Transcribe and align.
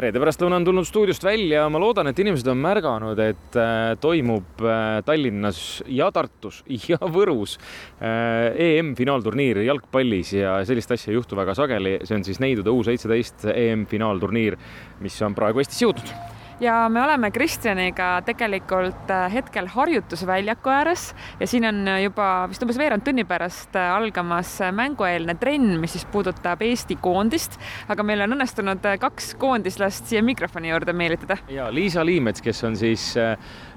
reede 0.00 0.20
pärastlõuna 0.22 0.58
on 0.58 0.66
tulnud 0.66 0.86
stuudiost 0.88 1.24
välja, 1.24 1.64
ma 1.70 1.80
loodan, 1.82 2.10
et 2.10 2.18
inimesed 2.18 2.48
on 2.50 2.60
märganud, 2.62 3.20
et 3.22 3.58
äh, 3.60 3.94
toimub 4.02 4.64
äh, 4.64 4.98
Tallinnas 5.06 5.60
ja 5.86 6.10
Tartus 6.14 6.62
ja 6.90 6.98
Võrus 6.98 7.56
äh, 8.02 8.50
EM-finaalturniir 8.68 9.62
jalgpallis 9.68 10.34
ja 10.40 10.58
sellist 10.66 10.94
asja 10.96 11.12
ei 11.12 11.18
juhtu 11.18 11.38
väga 11.38 11.54
sageli. 11.58 11.98
see 12.04 12.18
on 12.18 12.26
siis 12.26 12.42
Neidude 12.42 12.74
U 12.74 12.82
seitseteist 12.86 13.46
EM-finaalturniir, 13.54 14.58
mis 15.04 15.20
on 15.22 15.36
praegu 15.38 15.62
Eestisse 15.62 15.86
jõudnud 15.86 16.33
ja 16.60 16.88
me 16.88 17.02
oleme 17.02 17.30
Kristjaniga 17.30 18.22
tegelikult 18.26 19.10
äh, 19.10 19.26
hetkel 19.32 19.66
harjutusväljaku 19.72 20.70
ääres 20.70 21.14
ja 21.40 21.46
siin 21.46 21.66
on 21.68 21.88
juba 22.02 22.46
vist 22.50 22.62
umbes 22.62 22.78
veerand 22.78 23.04
tunni 23.06 23.24
pärast 23.28 23.76
äh, 23.76 23.92
algamas 23.94 24.56
mängueelne 24.72 25.34
trenn, 25.40 25.78
mis 25.80 25.96
siis 25.96 26.06
puudutab 26.12 26.62
Eesti 26.62 26.96
koondist, 27.02 27.58
aga 27.88 28.06
meil 28.06 28.24
on 28.26 28.36
õnnestunud 28.36 28.86
äh, 28.90 28.98
kaks 29.02 29.34
koondislast 29.40 30.10
siia 30.10 30.22
mikrofoni 30.22 30.70
juurde 30.70 30.92
meelitada. 30.92 31.38
ja 31.48 31.70
Liisa 31.74 32.04
Liimets, 32.06 32.42
kes 32.42 32.64
on 32.64 32.76
siis 32.76 33.14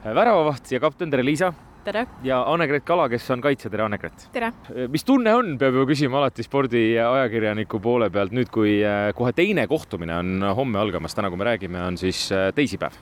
väravavaht 0.03 0.71
ja 0.71 0.79
kapten, 0.79 1.11
tere 1.11 1.25
Liisa 1.25 1.53
tere! 1.87 2.05
ja 2.27 2.41
Anne-Gret 2.51 2.85
Kala, 2.87 3.07
kes 3.11 3.27
on 3.33 3.43
kaitsja, 3.43 3.71
tere 3.73 3.87
Anne-Gret! 3.87 4.29
tere! 4.35 4.51
mis 4.93 5.05
tunne 5.07 5.33
on, 5.35 5.55
peab 5.59 5.77
ju 5.79 5.87
küsima 5.89 6.21
alati 6.21 6.45
spordiajakirjaniku 6.45 7.81
poole 7.83 8.11
pealt 8.13 8.35
nüüd, 8.35 8.51
kui 8.53 8.79
äh, 8.85 9.11
kohe 9.17 9.33
teine 9.37 9.67
kohtumine 9.71 10.17
on 10.21 10.49
homme 10.57 10.81
algamas, 10.81 11.15
täna, 11.17 11.31
kui 11.31 11.39
me 11.39 11.47
räägime, 11.51 11.83
on 11.87 11.99
siis 11.99 12.27
äh, 12.35 12.49
teisipäev 12.55 12.97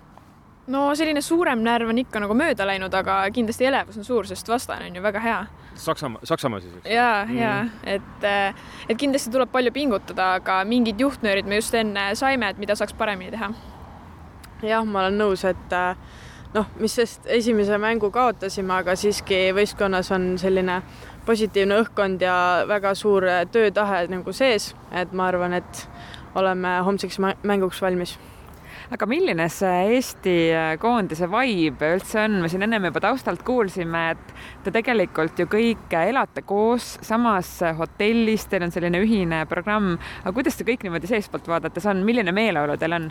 no 0.71 0.88
selline 0.98 1.21
suurem 1.21 1.61
närv 1.66 1.91
on 1.94 2.02
ikka 2.02 2.21
nagu 2.23 2.35
mööda 2.38 2.66
läinud, 2.67 2.94
aga 2.98 3.20
kindlasti 3.34 3.67
elevus 3.70 3.99
on 4.02 4.08
suur, 4.08 4.27
sest 4.30 4.49
vastane 4.49 4.89
on 4.89 4.97
ju 4.97 5.03
väga 5.03 5.22
hea. 5.22 5.38
Saksamaa, 5.81 6.25
Saksamaa 6.25 6.61
siis, 6.63 6.73
eks? 6.80 6.89
ja 6.89 7.09
mm., 7.27 7.38
ja 7.38 7.53
et, 7.95 8.25
äh, 8.25 8.67
et 8.89 8.97
kindlasti 8.97 9.33
tuleb 9.33 9.52
palju 9.53 9.73
pingutada, 9.75 10.36
aga 10.39 10.61
mingid 10.67 11.02
juhtnöörid 11.02 11.49
me 11.49 11.59
just 11.61 11.75
enne 11.77 12.11
saime, 12.17 12.49
et 12.49 12.61
mida 12.61 12.77
saaks 12.77 12.95
paremini 12.97 13.33
teha. 13.33 13.52
jah, 14.66 14.86
ma 14.86 15.03
olen 15.05 15.20
nõus, 15.22 15.45
et 15.45 15.75
äh, 15.75 16.22
noh, 16.55 16.70
mis 16.80 16.95
sest 16.95 17.28
esimese 17.31 17.78
mängu 17.81 18.11
kaotasime, 18.14 18.80
aga 18.80 18.95
siiski 19.00 19.50
võistkonnas 19.56 20.11
on 20.16 20.36
selline 20.42 20.80
positiivne 21.25 21.81
õhkkond 21.84 22.23
ja 22.23 22.38
väga 22.70 22.94
suur 22.98 23.25
töötahe 23.52 24.06
nagu 24.11 24.36
sees, 24.36 24.72
et 24.95 25.11
ma 25.16 25.30
arvan, 25.31 25.58
et 25.58 25.83
oleme 26.36 26.80
homseks 26.86 27.20
mänguks 27.44 27.81
valmis. 27.83 28.16
Aga 28.94 29.08
milline 29.09 29.48
see 29.50 29.95
Eesti 29.95 30.33
koondise 30.78 31.26
vibe 31.31 31.88
üldse 31.95 32.20
on, 32.22 32.36
me 32.44 32.50
siin 32.52 32.67
ennem 32.67 32.86
juba 32.92 33.02
taustalt 33.02 33.42
kuulsime, 33.48 34.03
et 34.14 34.33
te 34.64 34.73
tegelikult 34.76 35.39
ju 35.42 35.48
kõik 35.50 35.95
elate 35.98 36.44
koos 36.45 36.92
samas 37.06 37.50
hotellis, 37.80 38.45
teil 38.52 38.67
on 38.67 38.76
selline 38.76 39.02
ühine 39.02 39.42
programm, 39.50 39.95
aga 40.22 40.36
kuidas 40.36 40.59
see 40.59 40.67
kõik 40.70 40.86
niimoodi 40.86 41.09
seestpoolt 41.09 41.50
vaadates 41.50 41.89
on, 41.89 42.06
milline 42.06 42.36
meeleolu 42.36 42.78
teil 42.78 43.00
on? 43.00 43.09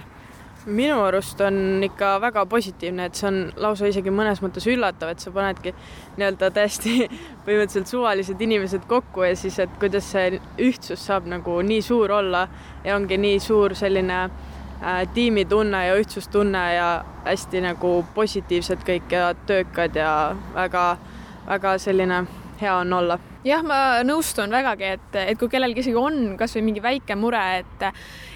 Minu 0.67 1.01
arust 1.05 1.41
on 1.41 1.83
ikka 1.85 2.15
väga 2.21 2.47
positiivne, 2.47 3.05
et 3.05 3.19
see 3.19 3.29
on 3.29 3.39
lausa 3.61 3.89
isegi 3.91 4.13
mõnes 4.15 4.41
mõttes 4.45 4.67
üllatav, 4.71 5.13
et 5.13 5.21
sa 5.21 5.33
panedki 5.35 5.75
nii-öelda 6.17 6.51
täiesti 6.55 7.09
põhimõtteliselt 7.45 7.91
suvalised 7.91 8.41
inimesed 8.41 8.87
kokku 8.89 9.27
ja 9.27 9.35
siis, 9.37 9.59
et 9.61 9.73
kuidas 9.81 10.09
see 10.15 10.41
ühtsus 10.63 11.05
saab 11.05 11.29
nagu 11.31 11.59
nii 11.63 11.83
suur 11.85 12.13
olla 12.17 12.47
ja 12.85 12.97
ongi 12.97 13.19
nii 13.21 13.41
suur 13.45 13.77
selline 13.77 14.21
äh, 14.25 15.03
tiimitunne 15.15 15.87
ja 15.89 15.99
ühtsustunne 16.01 16.65
ja 16.75 16.89
hästi 17.27 17.65
nagu 17.65 17.99
positiivsed 18.15 18.87
kõik 18.89 19.13
ja 19.13 19.35
töökad 19.47 20.01
ja 20.01 20.15
väga-väga 20.55 21.77
selline 21.83 22.25
hea 22.61 22.75
on 22.81 22.93
olla 22.93 23.19
jah, 23.45 23.65
ma 23.65 23.79
nõustun 24.07 24.53
vägagi, 24.53 24.95
et, 24.97 25.17
et 25.35 25.41
kui 25.41 25.51
kellelgi 25.53 25.85
isegi 25.85 25.99
on 26.01 26.37
kasvõi 26.41 26.65
mingi 26.65 26.85
väike 26.85 27.17
mure, 27.19 27.43
et 27.61 27.89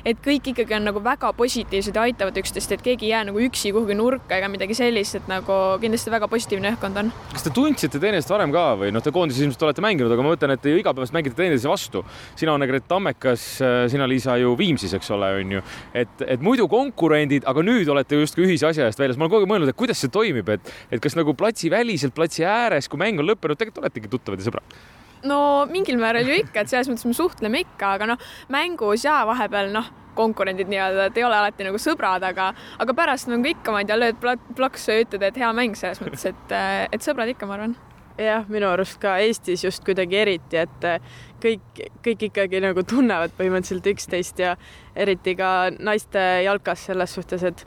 et 0.09 0.21
kõik 0.25 0.53
ikkagi 0.53 0.77
on 0.77 0.87
nagu 0.89 1.01
väga 1.05 1.33
positiivsed 1.37 1.97
ja 1.97 2.05
aitavad 2.07 2.37
üksteist, 2.41 2.71
et 2.73 2.83
keegi 2.85 3.09
ei 3.09 3.11
jää 3.11 3.25
nagu 3.29 3.41
üksi 3.43 3.73
kuhugi 3.75 3.97
nurka 3.99 4.39
ega 4.39 4.49
midagi 4.49 4.77
sellist, 4.79 5.19
et 5.19 5.27
nagu 5.29 5.57
kindlasti 5.83 6.13
väga 6.13 6.29
positiivne 6.31 6.71
õhkkond 6.75 7.01
on. 7.03 7.11
kas 7.33 7.45
te 7.45 7.53
tundsite 7.53 8.01
teineteist 8.01 8.31
varem 8.33 8.53
ka 8.55 8.65
või 8.81 8.93
noh, 8.95 9.05
te 9.05 9.13
koondises 9.13 9.43
ilmselt 9.45 9.65
olete 9.67 9.85
mänginud, 9.85 10.13
aga 10.15 10.25
ma 10.25 10.33
mõtlen, 10.33 10.55
et 10.55 10.63
te 10.65 10.73
ju 10.73 10.81
igapäevaselt 10.81 11.17
mängite 11.17 11.37
teineteise 11.41 11.69
vastu. 11.69 12.05
sina, 12.37 12.55
Anne-Gret 12.55 12.87
Tammekas, 12.89 13.47
sina, 13.93 14.07
Liisa, 14.09 14.37
ju 14.41 14.55
Viimsis, 14.59 14.95
eks 14.97 15.11
ole, 15.17 15.33
on 15.43 15.57
ju. 15.59 15.65
et, 15.93 16.25
et 16.37 16.45
muidu 16.45 16.69
konkurendid, 16.69 17.45
aga 17.49 17.65
nüüd 17.67 17.91
olete 17.93 18.21
justkui 18.23 18.47
ühise 18.47 18.69
asja 18.71 18.89
eest 18.89 19.01
väljas. 19.01 19.19
ma 19.19 19.27
olen 19.27 19.35
kogu 19.35 19.45
aeg 19.45 19.53
mõelnud, 19.53 19.73
et 19.73 19.79
kuidas 19.79 20.01
see 20.01 20.13
toimib, 20.13 20.49
et, 20.55 20.73
et 20.93 21.03
kas 21.03 21.19
nagu 21.19 21.35
platsiväliselt, 21.37 22.15
platsi 22.17 22.47
ääres, 22.49 22.89
kui 22.89 23.01
mäng 23.01 23.21
on 23.21 23.29
lõppenud, 23.29 23.59
tegelikult 23.59 23.85
oletegi 23.85 24.08
tuttavad 24.11 24.43
ja 24.43 24.49
sõbrad? 24.49 24.79
No 25.27 25.67
mingil 25.71 25.99
määral 25.99 26.29
ju 26.29 26.37
ikka, 26.45 26.63
et 26.63 26.71
selles 26.71 26.91
mõttes 26.91 27.09
me 27.09 27.17
suhtleme 27.17 27.63
ikka, 27.65 27.97
aga 27.97 28.13
noh, 28.13 28.29
mängus 28.55 29.07
ja 29.07 29.21
vahepeal 29.27 29.73
noh, 29.75 29.89
konkurendid 30.19 30.71
nii-öelda, 30.71 31.09
et 31.09 31.19
ei 31.19 31.27
ole 31.27 31.37
alati 31.39 31.67
nagu 31.67 31.79
sõbrad, 31.83 32.25
aga, 32.27 32.53
aga 32.83 32.95
pärast 32.95 33.31
nagu 33.31 33.47
ikka, 33.51 33.75
ma 33.75 33.83
ei 33.83 33.89
tea, 33.89 33.99
lööd 33.99 34.19
plaksu 34.59 34.95
ja 34.95 35.05
ütled, 35.05 35.27
et 35.27 35.39
hea 35.39 35.51
mäng 35.55 35.79
selles 35.79 36.01
mõttes, 36.03 36.27
et, 36.31 36.57
et 36.95 37.05
sõbrad 37.05 37.31
ikka, 37.35 37.47
ma 37.51 37.59
arvan. 37.59 37.77
Jah, 38.19 38.43
minu 38.51 38.67
arust 38.67 38.99
ka 38.99 39.15
Eestis 39.23 39.63
just 39.63 39.85
kuidagi 39.87 40.19
eriti, 40.19 40.59
et 40.59 40.87
kõik, 41.43 41.85
kõik 42.03 42.25
ikkagi 42.33 42.63
nagu 42.65 42.83
tunnevad 42.83 43.37
põhimõtteliselt 43.39 43.87
üksteist 43.93 44.43
ja 44.43 44.57
eriti 44.99 45.37
ka 45.39 45.71
naiste 45.79 46.25
jalkas 46.43 46.89
selles 46.91 47.15
suhtes, 47.15 47.47
et 47.47 47.63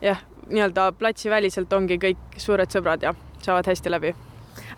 jah, 0.00 0.24
nii-öelda 0.48 0.88
platsiväliselt 0.96 1.72
ongi 1.76 2.00
kõik 2.00 2.40
suured 2.40 2.72
sõbrad 2.72 3.04
ja 3.04 3.12
saavad 3.44 3.68
hästi 3.68 3.92
läbi 3.92 4.16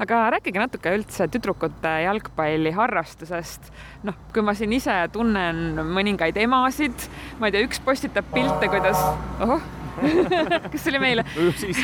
aga 0.03 0.23
rääkige 0.37 0.63
natuke 0.63 0.95
üldse 0.97 1.29
tüdrukute 1.33 1.93
jalgpalliharrastusest. 2.07 3.71
noh, 4.07 4.17
kui 4.35 4.45
ma 4.45 4.57
siin 4.59 4.73
ise 4.73 4.97
tunnen 5.13 5.85
mõningaid 5.93 6.39
emasid, 6.43 7.07
ma 7.41 7.49
ei 7.49 7.55
tea, 7.55 7.69
üks 7.69 7.81
postitab 7.85 8.29
pilte, 8.35 8.71
kuidas, 8.73 8.99
ohoh 9.41 9.63
kas 10.73 10.81
see 10.81 10.93
oli 10.93 11.01
meile? 11.03 11.25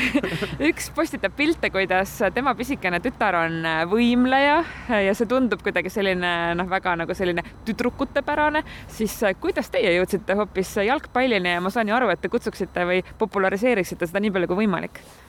üks 0.71 0.89
postitab 0.97 1.35
pilte, 1.37 1.71
kuidas 1.75 2.15
tema 2.35 2.55
pisikene 2.59 3.03
tütar 3.05 3.37
on 3.43 3.69
võimleja 3.91 4.63
ja 5.05 5.15
see 5.17 5.29
tundub 5.29 5.63
kuidagi 5.65 5.93
selline 5.93 6.33
noh, 6.59 6.69
väga 6.71 6.97
nagu 7.03 7.17
selline 7.17 7.45
tüdrukutepärane, 7.69 8.65
siis 8.97 9.19
kuidas 9.43 9.69
teie 9.75 9.93
jõudsite 9.99 10.39
hoopis 10.41 10.75
jalgpallini 10.89 11.59
ja 11.59 11.65
ma 11.65 11.73
saan 11.75 11.93
ju 11.93 11.99
aru, 11.99 12.13
et 12.13 12.25
te 12.25 12.33
kutsuksite 12.33 12.89
või 12.89 13.05
populariseeriksite 13.21 14.09
seda 14.09 14.25
nii 14.25 14.35
palju 14.35 14.51
kui 14.53 14.65
võimalik 14.65 15.03
Äh, 15.03 15.28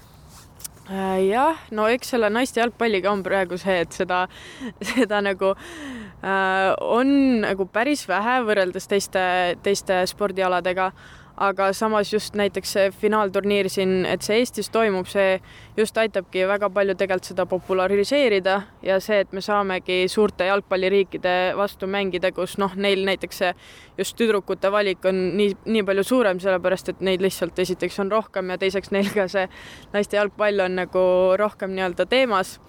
jah, 0.89 1.59
no 1.75 1.85
eks 1.91 2.15
selle 2.15 2.29
naiste 2.33 2.61
jalgpalliga 2.61 3.11
on 3.11 3.21
praegu 3.25 3.59
see, 3.61 3.79
et 3.83 3.93
seda, 3.93 4.23
seda 4.91 5.21
nagu 5.21 5.53
äh, 5.53 6.73
on 6.81 7.13
nagu 7.45 7.67
päris 7.69 8.07
vähe 8.09 8.39
võrreldes 8.47 8.89
teiste, 8.89 9.23
teiste 9.65 10.01
spordialadega 10.09 10.91
aga 11.39 11.69
samas 11.73 12.11
just 12.13 12.35
näiteks 12.35 12.71
see 12.75 12.89
finaalturniir 12.91 13.69
siin, 13.71 14.03
et 14.05 14.23
see 14.25 14.41
Eestis 14.41 14.67
toimub, 14.73 15.07
see 15.07 15.37
just 15.77 15.97
aitabki 15.97 16.43
väga 16.49 16.67
palju 16.75 16.95
tegelikult 16.99 17.29
seda 17.31 17.45
populariseerida 17.49 18.55
ja 18.83 18.99
see, 19.03 19.21
et 19.23 19.31
me 19.35 19.41
saamegi 19.43 20.01
suurte 20.11 20.49
jalgpalliriikide 20.49 21.35
vastu 21.57 21.87
mängida, 21.87 22.33
kus 22.35 22.57
noh, 22.59 22.75
neil 22.75 23.05
näiteks 23.07 23.39
see 23.43 23.53
just 23.97 24.17
tüdrukute 24.19 24.71
valik 24.71 25.07
on 25.07 25.21
nii, 25.39 25.53
nii 25.65 25.85
palju 25.87 26.05
suurem, 26.11 26.43
sellepärast 26.43 26.91
et 26.93 27.07
neid 27.07 27.23
lihtsalt 27.23 27.59
esiteks 27.63 28.01
on 28.03 28.11
rohkem 28.11 28.51
ja 28.51 28.59
teiseks 28.59 28.91
neil 28.95 29.07
ka 29.15 29.29
see 29.31 29.47
naiste 29.95 30.19
jalgpall 30.19 30.67
on 30.67 30.75
nagu 30.83 31.05
rohkem 31.39 31.71
nii-öelda 31.77 32.09
teemas. 32.09 32.59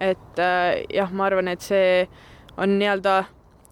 et 0.00 0.38
äh, 0.38 0.84
jah, 0.94 1.10
ma 1.10 1.24
arvan, 1.26 1.48
et 1.48 1.64
see 1.64 2.06
on 2.56 2.76
nii-öelda 2.78 3.24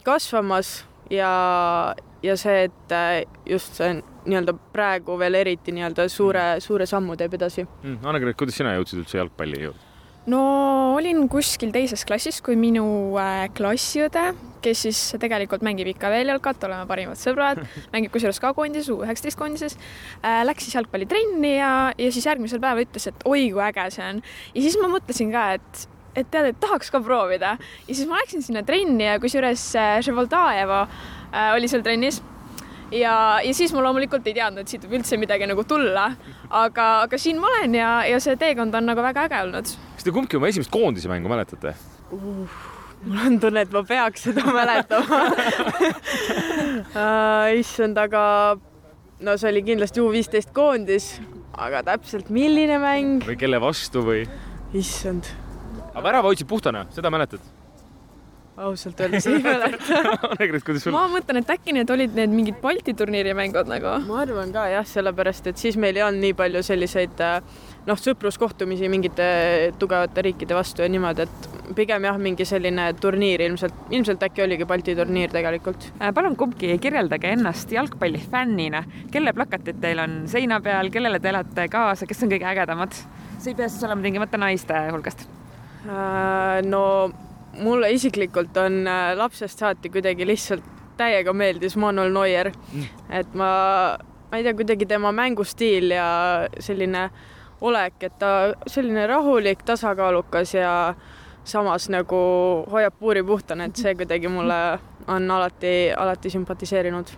kasvamas 0.07 0.87
ja, 1.11 1.95
ja 2.23 2.37
see, 2.41 2.67
et 2.69 2.95
äh, 2.95 3.25
just 3.49 3.77
see 3.79 3.97
nii-öelda 4.27 4.57
praegu 4.75 5.19
veel 5.21 5.39
eriti 5.43 5.75
nii-öelda 5.75 6.09
suure, 6.13 6.47
suure 6.65 6.87
sammu 6.89 7.17
teeb 7.19 7.37
edasi 7.39 7.65
mm,. 7.67 8.01
Anne-Gret, 8.07 8.39
kuidas 8.39 8.59
sina 8.59 8.75
jõudsid 8.77 9.03
üldse 9.05 9.21
jalgpalli 9.21 9.63
jõudma? 9.67 9.93
no 10.31 10.41
olin 10.97 11.27
kuskil 11.31 11.71
teises 11.75 12.03
klassis, 12.07 12.41
kui 12.45 12.57
minu 12.59 12.85
äh, 13.21 13.47
klassiõde, 13.57 14.33
kes 14.65 14.87
siis 14.89 15.03
tegelikult 15.23 15.63
mängib 15.67 15.93
ikka 15.93 16.11
veel 16.11 16.33
jalkat, 16.33 16.65
oleme 16.67 16.89
parimad 16.91 17.21
sõbrad, 17.21 17.63
mängib 17.95 18.15
kusjuures 18.15 18.41
ka 18.43 18.53
koondises, 18.57 18.91
U 18.91 19.03
üheksateist 19.07 19.39
koondises 19.39 19.77
äh,, 20.23 20.43
läks 20.47 20.67
siis 20.67 20.79
jalgpallitrenni 20.79 21.57
ja, 21.59 21.75
ja 21.95 22.15
siis 22.15 22.27
järgmisel 22.27 22.63
päeval 22.63 22.87
ütles, 22.87 23.11
et 23.13 23.29
oi 23.29 23.51
kui 23.55 23.63
äge 23.69 23.91
see 23.95 24.09
on. 24.09 24.25
ja 24.55 24.65
siis 24.67 24.81
ma 24.83 24.91
mõtlesin 24.91 25.31
ka, 25.35 25.51
et 25.61 25.87
et 26.17 26.31
tead, 26.33 26.51
et 26.53 26.61
tahaks 26.61 26.91
ka 26.93 27.01
proovida 27.05 27.57
ja 27.61 27.93
siis 27.93 28.07
ma 28.09 28.21
läksin 28.23 28.45
sinna 28.45 28.65
trenni 28.67 29.05
ja 29.05 29.19
kusjuures 29.23 29.69
Ževoldajevo 30.07 30.81
äh, 30.87 31.05
äh, 31.33 31.53
oli 31.57 31.69
seal 31.69 31.85
trennis 31.87 32.23
ja, 32.95 33.41
ja 33.43 33.55
siis 33.55 33.73
ma 33.75 33.83
loomulikult 33.85 34.27
ei 34.29 34.37
teadnud, 34.37 34.63
et 34.63 34.71
siit 34.71 34.85
võib 34.87 35.01
üldse 35.01 35.19
midagi 35.21 35.49
nagu 35.49 35.65
tulla. 35.69 36.11
aga, 36.51 36.87
aga 37.07 37.19
siin 37.19 37.41
ma 37.43 37.51
olen 37.51 37.75
ja, 37.75 37.91
ja 38.09 38.21
see 38.23 38.37
teekond 38.41 38.75
on 38.75 38.89
nagu 38.93 39.03
väga 39.03 39.27
äge 39.27 39.43
olnud. 39.49 39.75
kas 39.97 40.07
te 40.07 40.15
kumbki 40.15 40.39
oma 40.39 40.51
esimest 40.53 40.73
koondise 40.73 41.11
mängu 41.11 41.31
mäletate 41.33 41.75
uh,? 42.13 42.57
mul 43.07 43.23
on 43.27 43.41
tunne, 43.41 43.67
et 43.67 43.73
ma 43.75 43.83
peaks 43.87 44.29
seda 44.31 44.45
mäletama 44.51 45.21
uh, 47.03 47.59
issand, 47.59 47.99
aga 48.01 48.23
no 49.21 49.37
see 49.37 49.51
oli 49.53 49.65
kindlasti 49.67 50.03
U 50.03 50.11
viisteist 50.13 50.53
koondis, 50.57 51.17
aga 51.53 51.85
täpselt 51.87 52.31
milline 52.33 52.81
mäng? 52.83 53.21
või 53.27 53.39
kelle 53.41 53.61
vastu 53.63 54.05
või? 54.07 54.25
issand. 54.77 55.29
Aga 55.97 56.05
värava 56.05 56.29
hoidsid 56.29 56.49
puhtana, 56.49 56.85
seda 56.93 57.11
mäletad? 57.11 57.41
ausalt 58.57 59.01
öeldes 59.01 59.27
ei 59.29 59.43
mäleta. 59.45 59.99
Ma 60.95 61.03
mõtlen, 61.13 61.43
et 61.43 61.51
äkki 61.53 61.75
need 61.77 61.91
olid 61.93 62.15
need 62.17 62.33
mingid 62.33 62.57
Balti 62.63 62.95
turniiri 62.97 63.35
mängud 63.37 63.69
nagu. 63.69 63.99
ma 64.07 64.23
arvan 64.23 64.53
ka 64.55 64.65
jah, 64.73 64.87
sellepärast 64.89 65.51
et 65.51 65.61
siis 65.61 65.77
meil 65.81 65.99
ei 65.99 66.05
olnud 66.07 66.25
nii 66.25 66.37
palju 66.39 66.63
selliseid 66.65 67.21
äh, 67.21 67.37
noh, 67.87 68.01
sõpruskohtumisi 68.01 68.89
mingite 68.93 69.29
tugevate 69.81 70.25
riikide 70.25 70.57
vastu 70.57 70.85
ja 70.85 70.89
niimoodi, 70.89 71.27
et 71.29 71.77
pigem 71.77 72.09
jah, 72.09 72.17
mingi 72.23 72.49
selline 72.49 72.89
turniir 73.01 73.45
ilmselt, 73.45 73.77
ilmselt 73.93 74.25
äkki 74.31 74.47
oligi 74.47 74.69
Balti 74.69 74.97
turniir 74.97 75.37
tegelikult. 75.37 75.91
Äh, 76.01 76.15
palun 76.17 76.41
kumbki 76.41 76.79
kirjeldage 76.81 77.37
ennast 77.37 77.77
jalgpallifännina, 77.77 78.87
kelle 79.13 79.37
plakatid 79.37 79.85
teil 79.85 80.01
on 80.01 80.23
seina 80.33 80.63
peal, 80.65 80.89
kellele 80.95 81.21
te 81.21 81.35
elate 81.35 81.69
kaasa, 81.73 82.09
kes 82.09 82.25
on 82.25 82.33
kõige 82.33 82.53
ägedamad? 82.55 83.01
see 83.37 83.53
ei 83.53 83.59
pea 83.59 83.69
siis 83.69 83.85
olema 83.85 84.01
tingimata 84.01 84.41
naiste 84.41 84.87
hulgast. 84.95 85.29
Äh, 85.87 86.63
no 86.67 87.11
mulle 87.63 87.93
isiklikult 87.95 88.57
on 88.59 88.87
äh, 88.91 89.13
lapsest 89.17 89.61
saati 89.63 89.91
kuidagi 89.91 90.27
lihtsalt 90.27 90.65
täiega 90.99 91.31
meeldis 91.33 91.77
Manuel 91.79 92.11
Neuer 92.11 92.51
mm., 92.51 92.89
et 93.15 93.37
ma, 93.39 93.51
ma 94.31 94.41
ei 94.41 94.43
tea, 94.43 94.57
kuidagi 94.59 94.89
tema 94.91 95.13
mängustiil 95.15 95.95
ja 95.95 96.09
selline 96.59 97.07
olek, 97.61 98.01
et 98.03 98.19
ta 98.19 98.33
selline 98.67 99.07
rahulik, 99.07 99.63
tasakaalukas 99.69 100.57
ja 100.57 100.73
samas 101.47 101.87
nagu 101.93 102.19
hoiab 102.73 102.99
puuri 102.99 103.23
puhtana, 103.23 103.71
et 103.71 103.79
see 103.79 103.95
kuidagi 103.95 104.29
mulle 104.33 104.61
on 105.07 105.31
alati, 105.31 105.93
alati 105.97 106.35
sümpatiseerinud. 106.35 107.15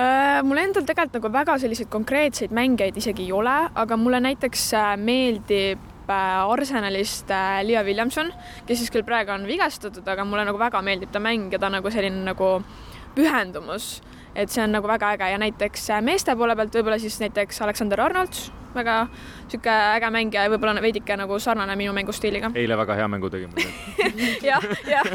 Äh, 0.00 0.40
mul 0.48 0.64
endal 0.64 0.88
tegelikult 0.88 1.20
nagu 1.20 1.36
väga 1.36 1.60
selliseid 1.60 1.92
konkreetseid 1.92 2.56
mängijaid 2.56 2.96
isegi 3.04 3.28
ei 3.28 3.34
ole, 3.36 3.64
aga 3.74 4.00
mulle 4.00 4.24
näiteks 4.32 4.70
meeldib 5.04 5.90
äh, 6.10 6.52
Arsenalist 6.52 7.30
äh, 7.30 7.62
Leah 7.66 7.84
Williamson, 7.86 8.32
kes 8.66 8.82
siis 8.82 8.92
küll 8.94 9.06
praegu 9.06 9.34
on 9.34 9.46
vigastatud, 9.48 10.06
aga 10.08 10.26
mulle 10.28 10.46
nagu 10.48 10.60
väga 10.60 10.82
meeldib 10.84 11.12
ta 11.14 11.22
mäng 11.22 11.52
ja 11.52 11.60
ta 11.62 11.70
nagu 11.72 11.92
selline 11.92 12.24
nagu 12.26 12.56
pühendumus, 13.14 14.02
et 14.34 14.50
see 14.50 14.64
on 14.64 14.74
nagu 14.74 14.90
väga 14.90 15.14
äge 15.14 15.30
ja 15.34 15.40
näiteks 15.40 15.88
äh, 15.94 16.02
meeste 16.04 16.34
poole 16.36 16.56
pealt 16.58 16.74
võib-olla 16.74 17.00
siis 17.02 17.20
näiteks 17.22 17.60
Aleksander 17.64 18.02
Arnold, 18.02 18.40
väga 18.74 18.96
sihuke 19.46 19.70
äge 19.70 20.10
mängija 20.10 20.46
ja 20.46 20.50
võib-olla 20.50 20.82
veidike 20.82 21.16
nagu 21.18 21.38
sarnane 21.42 21.76
minu 21.78 21.94
mängustiiliga. 21.94 22.50
eile 22.60 22.78
väga 22.80 22.96
hea 22.98 23.06
mängu 23.10 23.30
tegime. 23.30 23.68
jah, 24.48 24.66
jah. 24.90 25.06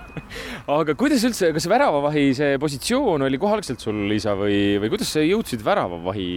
aga 0.80 0.96
kuidas 0.98 1.24
üldse, 1.28 1.52
kas 1.54 1.68
väravavahi 1.70 2.26
see 2.38 2.58
positsioon 2.62 3.28
oli 3.28 3.38
kohe 3.40 3.60
algselt 3.60 3.82
sul, 3.82 4.02
Liisa, 4.10 4.34
või, 4.38 4.80
või 4.82 4.90
kuidas 4.96 5.14
sa 5.14 5.22
jõudsid 5.22 5.62
väravavahi 5.64 6.28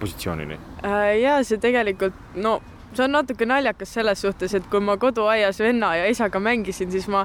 positsioonini? 0.00 0.58
Ja 1.20 1.38
see 1.44 1.60
tegelikult, 1.60 2.16
no 2.40 2.58
see 2.94 3.04
on 3.04 3.12
natuke 3.12 3.46
naljakas 3.46 3.92
selles 3.98 4.22
suhtes, 4.24 4.54
et 4.54 4.66
kui 4.70 4.80
ma 4.80 4.96
koduaias 5.00 5.60
venna 5.60 5.94
ja 5.98 6.08
isaga 6.10 6.40
mängisin, 6.40 6.90
siis 6.92 7.08
ma 7.12 7.24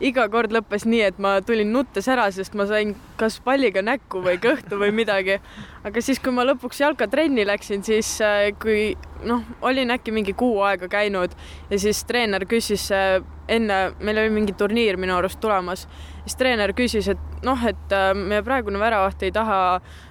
iga 0.00 0.28
kord 0.32 0.52
lõppes 0.54 0.86
nii, 0.88 1.02
et 1.10 1.18
ma 1.18 1.36
tulin 1.44 1.72
nuttes 1.72 2.08
ära, 2.08 2.28
sest 2.32 2.54
ma 2.58 2.66
sain 2.70 2.94
kas 3.20 3.40
palliga 3.44 3.82
näkku 3.84 4.22
või 4.24 4.38
kõhtu 4.42 4.78
või 4.80 4.94
midagi. 5.02 5.40
Aga 5.84 6.02
siis, 6.04 6.20
kui 6.20 6.34
ma 6.34 6.44
lõpuks 6.44 6.82
jalkatrenni 6.82 7.46
läksin, 7.48 7.84
siis 7.86 8.16
äh, 8.24 8.50
kui 8.60 8.92
noh, 9.26 9.44
olin 9.66 9.92
äkki 9.96 10.12
mingi 10.14 10.34
kuu 10.36 10.60
aega 10.66 10.88
käinud 10.90 11.34
ja 11.70 11.80
siis 11.80 12.02
treener 12.08 12.44
küsis 12.48 12.88
äh, 12.94 13.20
enne, 13.50 13.80
meil 14.00 14.20
oli 14.22 14.32
mingi 14.34 14.54
turniir 14.56 14.98
minu 15.00 15.16
arust 15.16 15.40
tulemas, 15.42 15.86
siis 16.24 16.38
treener 16.38 16.72
küsis, 16.76 17.08
et 17.10 17.42
noh, 17.46 17.66
et 17.66 17.96
äh, 17.96 18.12
meie 18.14 18.44
praegune 18.46 18.80
väravaht 18.80 19.24
ei 19.26 19.34
taha 19.34 19.60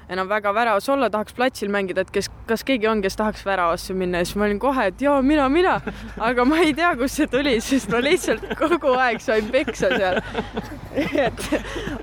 enam 0.10 0.30
väga 0.30 0.52
väravas 0.54 0.90
olla, 0.90 1.10
tahaks 1.14 1.36
platsil 1.38 1.70
mängida, 1.70 2.02
et 2.02 2.12
kes, 2.12 2.32
kas 2.50 2.66
keegi 2.66 2.88
on, 2.90 3.04
kes 3.06 3.16
tahaks 3.20 3.46
väravasse 3.46 3.94
minna 3.94 4.24
ja 4.24 4.28
siis 4.28 4.40
ma 4.42 4.48
olin 4.48 4.60
kohe, 4.62 4.88
et 4.90 5.02
jaa, 5.06 5.22
mina, 5.22 5.46
mina, 5.54 5.78
aga 6.18 6.46
ma 6.50 6.58
ei 6.64 6.74
tea, 6.74 6.96
kust 6.98 7.22
see 7.22 7.30
tuli, 7.30 7.60
sest 7.62 7.94
ma 7.94 8.02
lihtsalt 8.02 8.48
kogu 8.58 8.96
aeg 8.98 9.22
sain 9.22 9.52
peksa 9.54 9.92
seal. 9.94 10.18
et 11.28 11.46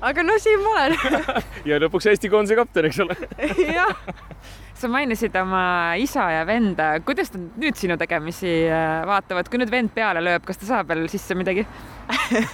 aga 0.01 0.23
no 0.23 0.37
siin 0.39 0.63
ma 0.63 0.75
olen. 0.85 1.27
ja 1.69 1.81
lõpuks 1.83 2.07
Eesti 2.13 2.31
koondise 2.31 2.55
kapten, 2.59 2.87
eks 2.87 3.01
ole. 3.03 3.19
jah, 3.77 3.93
sa 4.77 4.89
mainisid 4.91 5.35
oma 5.39 5.95
isa 6.01 6.27
ja 6.31 6.43
venda, 6.47 6.89
kuidas 7.05 7.31
nad 7.33 7.57
nüüd 7.59 7.77
sinu 7.79 7.97
tegemisi 7.99 8.51
äh, 8.69 9.03
vaatavad, 9.09 9.49
kui 9.49 9.61
nüüd 9.61 9.71
vend 9.73 9.93
peale 9.95 10.21
lööb, 10.23 10.45
kas 10.47 10.59
ta 10.61 10.69
saab 10.69 10.91
veel 10.91 11.07
sisse 11.11 11.37
midagi? 11.37 11.65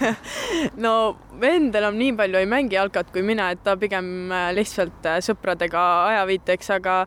no 0.84 0.94
vend 1.40 1.76
enam 1.76 1.98
nii 2.00 2.14
palju 2.18 2.40
ei 2.40 2.48
mängi 2.50 2.78
jalkat 2.78 3.12
kui 3.14 3.24
mina, 3.26 3.50
et 3.52 3.64
ta 3.66 3.76
pigem 3.80 4.32
äh, 4.32 4.52
lihtsalt 4.56 5.10
äh, 5.10 5.20
sõpradega 5.24 5.82
ajaviiteks, 6.14 6.72
aga 6.78 7.02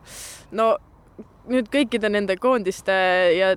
no 0.58 0.76
nüüd 1.48 1.70
kõikide 1.72 2.10
nende 2.12 2.36
koondiste 2.36 2.94
ja 3.32 3.54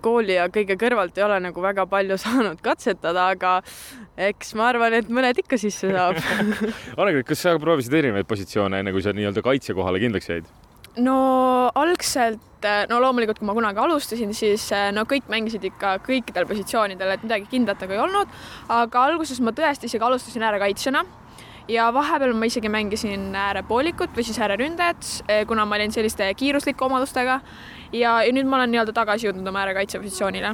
kooli 0.00 0.36
ja 0.36 0.44
kõige 0.54 0.76
kõrvalt 0.78 1.16
ei 1.18 1.24
ole 1.26 1.40
nagu 1.42 1.62
väga 1.64 1.82
palju 1.90 2.16
saanud 2.24 2.60
katsetada, 2.64 3.28
aga 3.34 3.58
eks 4.16 4.54
ma 4.58 4.68
arvan, 4.70 4.94
et 5.00 5.08
mõned 5.10 5.40
ikka 5.44 5.58
sisse 5.60 5.90
saab. 5.90 6.20
Annegret, 6.98 7.26
kas 7.28 7.42
sa 7.46 7.56
proovisid 7.60 7.94
erinevaid 7.98 8.28
positsioone, 8.30 8.82
enne 8.82 8.94
kui 8.94 9.02
sa 9.04 9.14
nii-öelda 9.16 9.42
kaitse 9.44 9.76
kohale 9.76 10.02
kindlaks 10.02 10.30
jäid? 10.30 10.52
no 11.02 11.16
algselt, 11.74 12.66
no 12.86 13.00
loomulikult, 13.02 13.40
kui 13.40 13.48
ma 13.48 13.56
kunagi 13.56 13.80
alustasin, 13.82 14.30
siis 14.36 14.68
eh, 14.70 14.92
no 14.94 15.02
kõik 15.10 15.26
mängisid 15.32 15.64
ikka 15.66 15.96
kõikidel 16.06 16.46
positsioonidel, 16.46 17.16
et 17.16 17.24
midagi 17.26 17.48
kindlat 17.50 17.82
nagu 17.82 17.96
ei 17.96 18.02
olnud. 18.04 18.36
aga 18.70 19.06
alguses 19.10 19.40
ma 19.42 19.50
tõesti 19.56 19.90
isegi 19.90 20.06
alustasin 20.06 20.46
äärekaitsjana 20.46 21.02
ja 21.70 21.88
vahepeal 21.94 22.34
ma 22.36 22.48
isegi 22.48 22.68
mängisin 22.68 23.30
äärepoolikut 23.36 24.12
või 24.16 24.26
siis 24.26 24.38
ääreründajat, 24.42 25.06
kuna 25.48 25.64
ma 25.68 25.78
olin 25.78 25.94
selliste 25.94 26.26
kiiruslike 26.36 26.84
omadustega 26.84 27.38
ja, 27.94 28.12
ja 28.26 28.34
nüüd 28.34 28.48
ma 28.48 28.58
olen 28.58 28.72
nii-öelda 28.74 28.94
tagasi 28.96 29.28
jõudnud 29.28 29.48
oma 29.48 29.62
äärekaitse 29.62 30.00
positsioonile. 30.02 30.52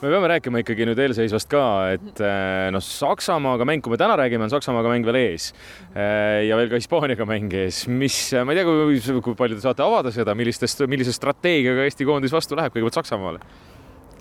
me 0.00 0.12
peame 0.12 0.30
rääkima 0.32 0.62
ikkagi 0.62 0.88
nüüd 0.88 1.02
eelseisvast 1.04 1.50
ka, 1.52 1.62
et 1.96 2.22
eh, 2.24 2.68
noh, 2.74 2.84
Saksamaaga 2.84 3.66
mäng, 3.68 3.84
kui 3.84 3.92
me 3.92 4.00
täna 4.00 4.16
räägime, 4.20 4.46
on 4.46 4.52
Saksamaaga 4.52 4.92
mäng 4.92 5.06
veel 5.08 5.20
ees 5.20 5.50
ja 5.94 6.58
veel 6.58 6.72
ka 6.72 6.80
Hispaaniaga 6.80 7.28
mäng 7.28 7.54
ees, 7.64 7.84
mis, 7.90 8.20
ma 8.40 8.54
ei 8.54 8.60
tea, 8.60 8.68
kui, 8.68 9.20
kui 9.24 9.38
palju 9.38 9.58
te 9.58 9.66
saate 9.66 9.84
avada 9.84 10.12
seda, 10.14 10.36
millistest, 10.38 10.84
millise 10.88 11.14
strateegiaga 11.16 11.88
Eesti 11.88 12.08
koondis 12.08 12.34
vastu 12.34 12.56
läheb, 12.58 12.72
kõigepealt 12.72 13.02
Saksamaale. 13.02 13.42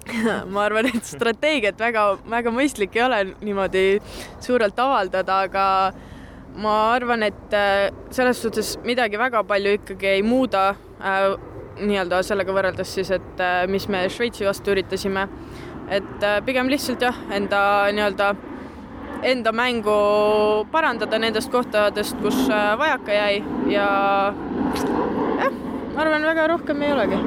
ma 0.53 0.65
arvan, 0.65 0.89
et 0.91 1.07
strateegiat 1.07 1.79
väga-väga 1.79 2.53
mõistlik 2.53 2.95
ei 2.97 3.03
ole 3.05 3.23
niimoodi 3.43 3.87
suurelt 4.43 4.77
avaldada, 4.79 5.41
aga 5.47 5.65
ma 6.57 6.73
arvan, 6.95 7.23
et 7.27 7.53
äh, 7.53 7.91
selles 8.11 8.41
suhtes 8.41 8.75
midagi 8.85 9.19
väga 9.19 9.43
palju 9.47 9.75
ikkagi 9.77 10.09
ei 10.17 10.23
muuda 10.25 10.69
äh, 10.71 11.35
nii-öelda 11.77 12.23
sellega 12.25 12.53
võrreldes 12.55 12.93
siis, 12.97 13.11
et 13.13 13.41
äh, 13.43 13.63
mis 13.69 13.87
me 13.91 14.05
Šveitsi 14.09 14.47
vastu 14.47 14.73
üritasime. 14.73 15.27
et 15.89 16.23
äh, 16.23 16.39
pigem 16.45 16.69
lihtsalt 16.69 17.01
jah, 17.01 17.15
enda 17.31 17.59
nii-öelda 17.93 18.33
enda 19.23 19.51
mängu 19.51 19.97
parandada 20.71 21.19
nendest 21.19 21.51
kohtadest, 21.51 22.17
kus 22.21 22.49
äh, 22.49 22.73
vajaka 22.79 23.13
jäi 23.13 23.43
ja 23.73 23.87
jah, 25.41 25.53
ma 25.93 26.01
arvan, 26.01 26.25
väga 26.25 26.47
rohkem 26.53 26.81
ei 26.81 26.93
olegi 26.93 27.21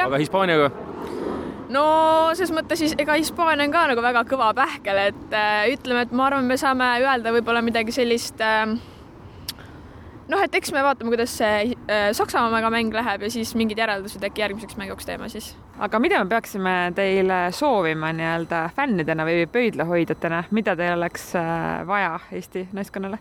aga 0.00 0.18
Hispaaniaga? 0.18 0.70
No 1.72 1.84
ses 2.38 2.52
mõttes 2.54 2.82
siis 2.82 2.96
ega 3.00 3.16
Hispaania 3.18 3.66
on 3.66 3.74
ka 3.74 3.86
nagu 3.92 4.04
väga 4.04 4.24
kõva 4.28 4.52
pähkel, 4.56 5.04
et 5.08 5.36
äh, 5.36 5.68
ütleme, 5.74 6.06
et 6.06 6.16
ma 6.16 6.28
arvan, 6.28 6.48
me 6.48 6.58
saame 6.60 6.94
öelda 7.02 7.34
võib-olla 7.34 7.64
midagi 7.64 7.94
sellist 7.94 8.40
äh, 8.44 8.76
noh, 10.32 10.40
et 10.42 10.54
eks 10.56 10.72
me 10.74 10.82
vaatame, 10.84 11.12
kuidas 11.12 11.34
see 11.40 11.74
äh, 11.74 12.08
Saksamaaga 12.16 12.70
mäng 12.72 12.94
läheb 12.94 13.26
ja 13.26 13.30
siis 13.32 13.54
mingid 13.58 13.80
järeldused 13.80 14.24
äkki 14.28 14.44
järgmiseks 14.44 14.78
mänguks 14.80 15.08
teeme 15.08 15.28
siis. 15.32 15.52
aga 15.82 16.00
mida 16.02 16.22
me 16.22 16.30
peaksime 16.30 16.74
teile 16.96 17.44
soovima 17.56 18.12
nii-öelda 18.16 18.64
fännidena 18.76 19.26
või 19.28 19.46
pöidlahoidjatena, 19.52 20.44
mida 20.50 20.76
teil 20.78 20.96
oleks 20.96 21.32
äh, 21.38 21.86
vaja 21.88 22.18
Eesti 22.32 22.68
naiskonnale? 22.72 23.20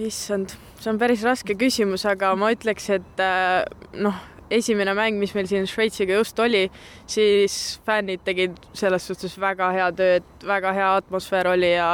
issand, 0.00 0.54
see 0.80 0.88
on 0.88 0.98
päris 1.00 1.20
raske 1.26 1.54
küsimus, 1.58 2.06
aga 2.08 2.32
ma 2.38 2.48
ütleks, 2.54 2.88
et 2.94 3.20
äh, 3.20 3.60
noh, 4.00 4.16
esimene 4.52 4.94
mäng, 4.96 5.18
mis 5.20 5.34
meil 5.36 5.48
siin 5.50 5.66
Šveitsiga 5.68 6.18
just 6.18 6.38
oli, 6.42 6.66
siis 7.10 7.56
fännid 7.86 8.22
tegid 8.26 8.56
selles 8.76 9.06
suhtes 9.08 9.34
väga 9.40 9.70
hea 9.74 9.88
tööd, 9.96 10.28
väga 10.46 10.74
hea 10.76 10.92
atmosfäär 11.00 11.52
oli 11.54 11.72
ja 11.74 11.88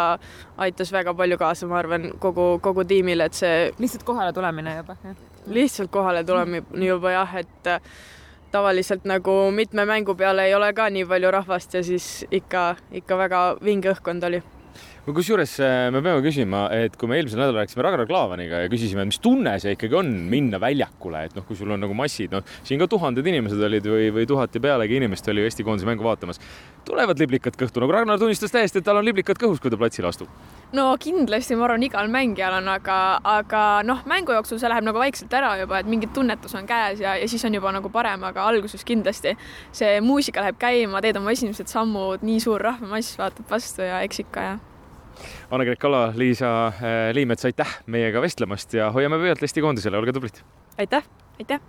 aitas 0.58 0.92
väga 0.94 1.14
palju 1.14 1.38
kaasa, 1.40 1.70
ma 1.70 1.78
arvan, 1.80 2.10
kogu, 2.22 2.50
kogu 2.64 2.84
tiimile, 2.88 3.28
et 3.28 3.38
see 3.38 3.72
lihtsalt 3.78 4.06
kohale 4.08 4.34
tulemine 4.36 4.78
juba, 4.80 4.98
jah? 5.04 5.24
lihtsalt 5.48 5.90
kohale 5.94 6.24
tulemine 6.28 6.92
juba 6.92 7.14
jah, 7.14 7.34
et 7.42 7.72
äh, 7.72 7.80
tavaliselt 8.52 9.04
nagu 9.08 9.50
mitme 9.54 9.84
mängu 9.88 10.14
peale 10.14 10.48
ei 10.48 10.54
ole 10.54 10.72
ka 10.72 10.88
nii 10.90 11.06
palju 11.08 11.30
rahvast 11.30 11.74
ja 11.74 11.82
siis 11.84 12.26
ikka, 12.30 12.76
ikka 12.92 13.18
väga 13.18 13.42
vinge 13.64 13.92
õhkkond 13.92 14.24
oli 14.28 14.42
kusjuures 15.16 15.54
äh, 15.64 15.88
me 15.94 16.02
peame 16.04 16.20
küsima, 16.24 16.66
et 16.74 16.96
kui 17.00 17.08
me 17.10 17.16
eelmisel 17.18 17.40
nädalal 17.40 17.62
rääkisime 17.62 17.84
Ragnar 17.86 18.08
Klavaniga 18.08 18.62
ja 18.64 18.70
küsisime, 18.72 19.06
mis 19.08 19.20
tunne 19.24 19.54
see 19.62 19.72
ikkagi 19.76 19.96
on 20.00 20.10
minna 20.28 20.60
väljakule, 20.62 21.24
et 21.28 21.36
noh, 21.38 21.46
kui 21.48 21.56
sul 21.58 21.72
on 21.74 21.80
nagu 21.84 21.96
massid, 21.96 22.34
noh, 22.34 22.44
siin 22.66 22.80
ka 22.82 22.90
tuhanded 22.90 23.26
inimesed 23.26 23.62
olid 23.70 23.88
või, 23.88 24.10
või 24.14 24.28
tuhat 24.28 24.54
ja 24.54 24.64
pealegi 24.68 25.00
inimest 25.00 25.28
oli 25.32 25.46
Eesti 25.46 25.66
koondise 25.66 25.88
mängu 25.88 26.04
vaatamas. 26.04 26.42
tulevad 26.88 27.20
liblikad 27.20 27.56
kõhtu, 27.56 27.84
nagu 27.84 27.96
Ragnar 27.96 28.20
tunnistas 28.20 28.52
täiesti, 28.52 28.82
et 28.82 28.88
tal 28.88 29.00
on 29.00 29.08
liblikad 29.08 29.40
kõhus, 29.40 29.60
kui 29.62 29.72
ta 29.72 29.80
platsile 29.80 30.12
astub. 30.12 30.28
No 30.76 30.84
kindlasti 31.00 31.56
ma 31.56 31.66
arvan, 31.66 31.84
igal 31.86 32.10
mängijal 32.12 32.58
on, 32.58 32.68
aga, 32.72 32.98
aga 33.24 33.62
noh, 33.86 34.02
mängu 34.08 34.34
jooksul 34.36 34.60
see 34.60 34.70
läheb 34.70 34.86
nagu 34.88 35.00
vaikselt 35.00 35.32
ära 35.34 35.54
juba, 35.60 35.80
et 35.80 35.88
mingi 35.90 36.10
tunnetus 36.14 36.54
on 36.58 36.68
käes 36.68 37.02
ja, 37.02 37.16
ja 37.18 37.28
siis 37.30 37.44
on 37.48 37.56
juba 37.56 37.72
nagu 37.74 37.90
parem, 37.92 38.24
aga 38.28 38.44
alguses 38.50 38.84
kindlasti 38.88 39.34
see 39.72 39.98
muusika 40.04 40.44
läheb 40.44 40.58
käima, 40.60 41.02
teed 41.04 41.20
oma 41.20 41.32
esimesed 41.36 41.70
sammud, 41.72 42.24
nii 42.26 42.42
suur 42.44 42.62
rahvamass 42.68 43.16
vaatab 43.20 43.48
vastu 43.50 43.86
ja 43.86 44.02
eks 44.06 44.24
ikka 44.26 44.48
jah. 44.50 44.60
Anne-Gret 45.50 45.80
Kala, 45.82 46.12
Liisa 46.14 46.52
eh, 46.78 46.98
Liimets, 47.16 47.48
aitäh 47.48 47.80
meiega 47.90 48.22
vestlemast 48.22 48.76
ja 48.76 48.92
hoiame 48.94 49.18
pöialt 49.18 49.42
Eesti 49.42 49.64
koondisele, 49.64 49.98
olge 49.98 50.14
tublid! 50.14 50.44
aitäh! 50.78 51.08
aitäh! 51.40 51.64